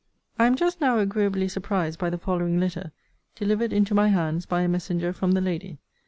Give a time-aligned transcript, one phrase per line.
[0.39, 2.91] I am just now agreeably surprised by the following letter,
[3.35, 5.77] delivered into my hands by a messenger from the lady.